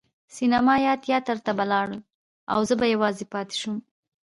[0.35, 2.01] سینما او یا تیاتر ته به لاړل
[2.53, 3.77] او زه به یوازې پاتې شوم.